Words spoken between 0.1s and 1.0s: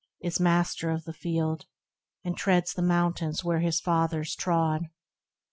is master